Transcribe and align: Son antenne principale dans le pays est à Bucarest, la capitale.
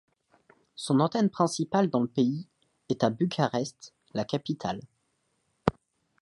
Son 0.73 0.99
antenne 0.99 1.29
principale 1.29 1.91
dans 1.91 1.99
le 1.99 2.07
pays 2.07 2.47
est 2.89 3.03
à 3.03 3.11
Bucarest, 3.11 3.93
la 4.15 4.25
capitale. 4.25 4.81